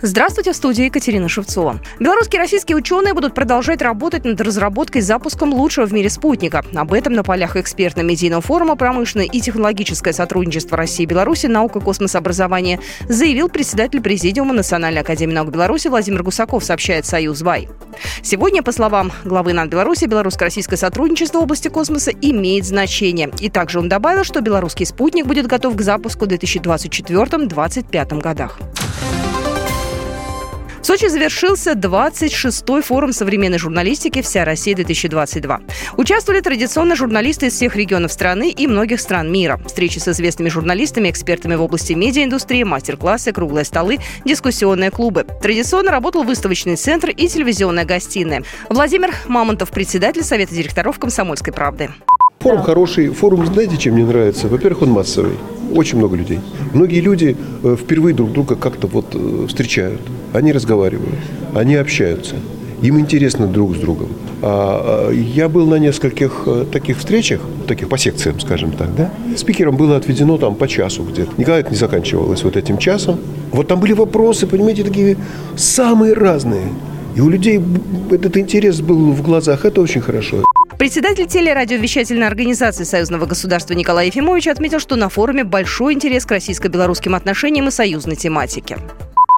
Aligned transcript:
Здравствуйте, 0.00 0.52
в 0.52 0.56
студии 0.56 0.84
Екатерина 0.84 1.28
Шевцова. 1.28 1.80
Белорусские 1.98 2.38
и 2.38 2.42
российские 2.42 2.76
ученые 2.76 3.14
будут 3.14 3.34
продолжать 3.34 3.82
работать 3.82 4.24
над 4.24 4.40
разработкой 4.40 5.00
и 5.00 5.02
запуском 5.02 5.52
лучшего 5.52 5.86
в 5.86 5.92
мире 5.92 6.08
спутника. 6.08 6.64
Об 6.72 6.92
этом 6.92 7.14
на 7.14 7.24
полях 7.24 7.56
экспертно-медийного 7.56 8.40
форума 8.40 8.76
«Промышленное 8.76 9.26
и 9.26 9.40
технологическое 9.40 10.12
сотрудничество 10.12 10.76
России 10.76 11.02
и 11.02 11.06
Беларуси. 11.06 11.46
Наука, 11.46 11.80
космос, 11.80 12.14
образование» 12.14 12.78
заявил 13.08 13.48
председатель 13.48 14.00
Президиума 14.00 14.54
Национальной 14.54 15.00
академии 15.00 15.34
наук 15.34 15.50
Беларуси 15.50 15.88
Владимир 15.88 16.22
Гусаков, 16.22 16.62
сообщает 16.62 17.04
«Союз 17.04 17.42
ВАЙ». 17.42 17.68
Сегодня, 18.22 18.62
по 18.62 18.70
словам 18.70 19.10
главы 19.24 19.52
НАН 19.52 19.68
Беларуси, 19.68 20.04
белорусско-российское 20.04 20.76
сотрудничество 20.76 21.40
в 21.40 21.42
области 21.42 21.66
космоса 21.66 22.12
имеет 22.12 22.66
значение. 22.66 23.32
И 23.40 23.50
также 23.50 23.80
он 23.80 23.88
добавил, 23.88 24.22
что 24.22 24.40
белорусский 24.42 24.86
спутник 24.86 25.26
будет 25.26 25.48
готов 25.48 25.74
к 25.74 25.80
запуску 25.80 26.26
в 26.26 26.28
2024-2025 26.28 28.20
годах. 28.20 28.60
В 30.80 30.86
Сочи 30.86 31.08
завершился 31.08 31.72
26-й 31.72 32.82
форум 32.82 33.12
современной 33.12 33.58
журналистики 33.58 34.22
«Вся 34.22 34.44
Россия-2022». 34.44 35.60
Участвовали 35.96 36.40
традиционно 36.40 36.94
журналисты 36.94 37.46
из 37.46 37.54
всех 37.54 37.74
регионов 37.74 38.12
страны 38.12 38.50
и 38.50 38.66
многих 38.66 39.00
стран 39.00 39.30
мира. 39.30 39.60
Встречи 39.66 39.98
с 39.98 40.08
известными 40.08 40.48
журналистами, 40.48 41.10
экспертами 41.10 41.56
в 41.56 41.62
области 41.62 41.94
медиаиндустрии, 41.94 42.62
мастер-классы, 42.62 43.32
круглые 43.32 43.64
столы, 43.64 43.98
дискуссионные 44.24 44.90
клубы. 44.90 45.26
Традиционно 45.42 45.90
работал 45.90 46.22
выставочный 46.22 46.76
центр 46.76 47.10
и 47.10 47.28
телевизионная 47.28 47.84
гостиная. 47.84 48.44
Владимир 48.68 49.14
Мамонтов, 49.26 49.70
председатель 49.70 50.22
Совета 50.22 50.54
директоров 50.54 50.98
«Комсомольской 50.98 51.52
правды». 51.52 51.90
Форум 52.38 52.62
хороший. 52.62 53.08
Форум, 53.08 53.46
знаете, 53.46 53.76
чем 53.76 53.94
мне 53.94 54.04
нравится? 54.04 54.46
Во-первых, 54.46 54.82
он 54.82 54.90
массовый. 54.90 55.36
Очень 55.74 55.98
много 55.98 56.16
людей. 56.16 56.40
Многие 56.72 57.00
люди 57.00 57.36
э, 57.62 57.76
впервые 57.78 58.14
друг 58.14 58.32
друга 58.32 58.56
как-то 58.56 58.86
вот 58.86 59.06
э, 59.14 59.46
встречают. 59.48 60.00
Они 60.32 60.52
разговаривают, 60.52 61.18
они 61.54 61.74
общаются. 61.76 62.36
Им 62.82 62.98
интересно 63.00 63.48
друг 63.48 63.76
с 63.76 63.80
другом. 63.80 64.08
А, 64.40 65.08
а, 65.08 65.12
я 65.12 65.48
был 65.48 65.66
на 65.66 65.76
нескольких 65.76 66.44
э, 66.46 66.64
таких 66.70 66.98
встречах, 66.98 67.40
таких 67.66 67.88
по 67.88 67.98
секциям, 67.98 68.38
скажем 68.38 68.70
так, 68.70 68.94
да. 68.94 69.10
Спикерам 69.36 69.76
было 69.76 69.96
отведено 69.96 70.38
там 70.38 70.54
по 70.54 70.68
часу 70.68 71.02
где-то. 71.02 71.32
Никогда 71.36 71.58
это 71.58 71.70
не 71.70 71.76
заканчивалось 71.76 72.44
вот 72.44 72.56
этим 72.56 72.78
часом. 72.78 73.18
Вот 73.50 73.66
там 73.66 73.80
были 73.80 73.94
вопросы, 73.94 74.46
понимаете, 74.46 74.84
такие 74.84 75.16
самые 75.56 76.12
разные. 76.14 76.68
И 77.16 77.20
у 77.20 77.28
людей 77.28 77.60
этот 78.12 78.36
интерес 78.36 78.80
был 78.80 79.10
в 79.10 79.22
глазах. 79.22 79.64
Это 79.64 79.80
очень 79.80 80.00
хорошо. 80.00 80.44
Председатель 80.78 81.26
телерадиовещательной 81.26 82.28
организации 82.28 82.84
Союзного 82.84 83.26
государства 83.26 83.74
Николай 83.74 84.06
Ефимович 84.06 84.46
отметил, 84.46 84.78
что 84.78 84.94
на 84.94 85.08
форуме 85.08 85.42
большой 85.42 85.94
интерес 85.94 86.24
к 86.24 86.30
российско-белорусским 86.30 87.16
отношениям 87.16 87.66
и 87.66 87.72
союзной 87.72 88.14
тематике. 88.14 88.78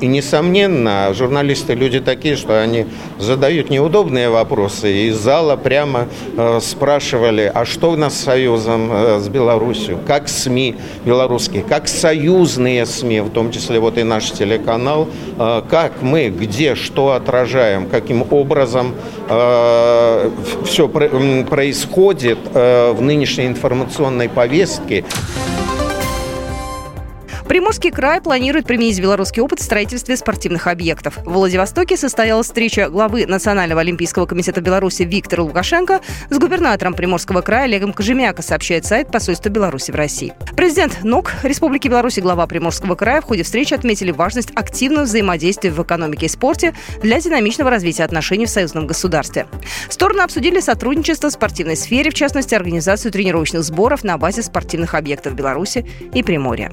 И, 0.00 0.06
несомненно, 0.06 1.12
журналисты 1.14 1.74
люди 1.74 2.00
такие, 2.00 2.36
что 2.36 2.60
они 2.60 2.86
задают 3.18 3.70
неудобные 3.70 4.28
вопросы. 4.28 5.06
Из 5.08 5.16
зала 5.16 5.56
прямо 5.56 6.08
э, 6.36 6.60
спрашивали, 6.60 7.50
а 7.52 7.64
что 7.64 7.92
у 7.92 7.96
нас 7.96 8.14
с 8.14 8.24
Союзом, 8.24 8.90
э, 8.92 9.20
с 9.20 9.28
Беларусью, 9.28 9.98
как 10.06 10.28
СМИ 10.28 10.76
белорусские, 11.04 11.62
как 11.62 11.88
союзные 11.88 12.84
СМИ, 12.84 13.20
в 13.20 13.30
том 13.30 13.50
числе 13.50 13.80
вот 13.80 13.96
и 13.96 14.02
наш 14.02 14.30
телеканал, 14.30 15.08
э, 15.38 15.62
как 15.68 16.02
мы, 16.02 16.28
где, 16.28 16.74
что 16.74 17.12
отражаем, 17.12 17.88
каким 17.88 18.26
образом 18.30 18.94
э, 19.30 20.30
все 20.66 20.88
происходит 20.88 22.38
э, 22.52 22.92
в 22.92 23.00
нынешней 23.00 23.46
информационной 23.46 24.28
повестке. 24.28 25.04
Приморский 27.48 27.92
край 27.92 28.20
планирует 28.20 28.66
применить 28.66 29.00
белорусский 29.00 29.40
опыт 29.40 29.60
в 29.60 29.62
строительстве 29.62 30.16
спортивных 30.16 30.66
объектов. 30.66 31.18
В 31.18 31.32
Владивостоке 31.32 31.96
состоялась 31.96 32.46
встреча 32.46 32.88
главы 32.88 33.24
Национального 33.26 33.82
олимпийского 33.82 34.26
комитета 34.26 34.60
Беларуси 34.60 35.02
Виктора 35.02 35.44
Лукашенко 35.44 36.00
с 36.28 36.38
губернатором 36.38 36.94
Приморского 36.94 37.42
края 37.42 37.64
Олегом 37.64 37.92
Кожемяко, 37.92 38.42
сообщает 38.42 38.84
сайт 38.84 39.12
посольства 39.12 39.48
Беларуси 39.48 39.92
в 39.92 39.94
России. 39.94 40.34
Президент 40.56 41.04
НОК 41.04 41.34
Республики 41.44 41.86
Беларусь 41.86 42.18
и 42.18 42.20
глава 42.20 42.48
Приморского 42.48 42.96
края 42.96 43.20
в 43.20 43.24
ходе 43.24 43.44
встречи 43.44 43.74
отметили 43.74 44.10
важность 44.10 44.50
активного 44.56 45.04
взаимодействия 45.04 45.70
в 45.70 45.80
экономике 45.80 46.26
и 46.26 46.28
спорте 46.28 46.74
для 47.00 47.20
динамичного 47.20 47.70
развития 47.70 48.04
отношений 48.04 48.46
в 48.46 48.50
союзном 48.50 48.88
государстве. 48.88 49.46
Стороны 49.88 50.22
обсудили 50.22 50.58
сотрудничество 50.58 51.30
в 51.30 51.32
спортивной 51.32 51.76
сфере, 51.76 52.10
в 52.10 52.14
частности, 52.14 52.56
организацию 52.56 53.12
тренировочных 53.12 53.62
сборов 53.62 54.02
на 54.02 54.18
базе 54.18 54.42
спортивных 54.42 54.94
объектов 54.94 55.34
Беларуси 55.34 55.86
и 56.12 56.24
Приморья. 56.24 56.72